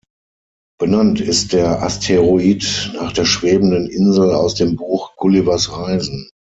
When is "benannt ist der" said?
0.79-1.83